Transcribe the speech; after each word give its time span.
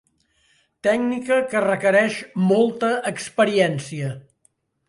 Tècnica 0.87 1.37
que 1.51 1.61
requereix 1.65 2.17
molta 2.53 2.91
experiència. 3.15 4.13